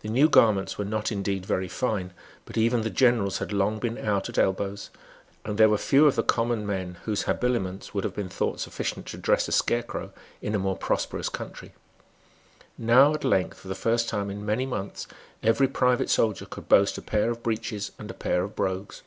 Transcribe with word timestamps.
The 0.00 0.08
new 0.08 0.30
garments 0.30 0.78
were 0.78 0.84
not 0.86 1.12
indeed 1.12 1.44
very 1.44 1.68
fine. 1.68 2.14
But 2.46 2.56
even 2.56 2.80
the 2.80 2.88
generals 2.88 3.36
had 3.36 3.52
long 3.52 3.78
been 3.78 3.98
out 3.98 4.30
at 4.30 4.38
elbows; 4.38 4.88
and 5.44 5.58
there 5.58 5.68
were 5.68 5.76
few 5.76 6.06
of 6.06 6.16
the 6.16 6.22
common 6.22 6.66
men 6.66 6.96
whose 7.04 7.24
habiliments 7.24 7.92
would 7.92 8.02
have 8.04 8.14
been 8.14 8.30
thought 8.30 8.60
sufficient 8.60 9.04
to 9.08 9.18
dress 9.18 9.48
a 9.48 9.52
scarecrow 9.52 10.14
in 10.40 10.54
a 10.54 10.58
more 10.58 10.78
prosperous 10.78 11.28
country. 11.28 11.74
Now, 12.78 13.12
at 13.12 13.24
length, 13.24 13.58
for 13.58 13.68
the 13.68 13.74
first 13.74 14.08
time 14.08 14.30
in 14.30 14.46
many 14.46 14.64
months, 14.64 15.06
every 15.42 15.68
private 15.68 16.08
soldier 16.08 16.46
could 16.46 16.66
boast 16.66 16.96
of 16.96 17.04
a 17.04 17.06
pair 17.08 17.30
of 17.30 17.42
breeches 17.42 17.92
and 17.98 18.10
a 18.10 18.14
pair 18.14 18.44
of 18.44 18.56
brogues. 18.56 19.02